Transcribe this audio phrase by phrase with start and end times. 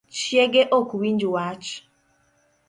[0.17, 1.69] Chiege ok winj wach